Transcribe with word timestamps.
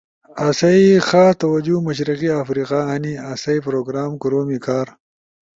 آسئی 0.47 0.85
خاص 1.07 1.33
توجہ 1.41 1.75
مشرقی 1.87 2.29
افریقہ 2.43 2.79
ہنی، 2.89 3.13
آسئی 3.31 3.59
پروگرام 3.67 4.11
کورومی 4.21 4.57
کار 4.65 4.87